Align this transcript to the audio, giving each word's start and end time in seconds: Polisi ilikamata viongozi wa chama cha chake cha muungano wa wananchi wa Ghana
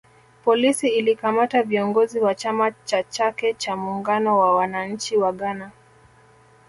Polisi 0.45 0.89
ilikamata 0.89 1.63
viongozi 1.63 2.19
wa 2.19 2.35
chama 2.35 2.71
cha 2.71 3.03
chake 3.03 3.53
cha 3.53 3.75
muungano 3.75 4.37
wa 4.39 4.55
wananchi 4.55 5.17
wa 5.17 5.31
Ghana 5.33 5.71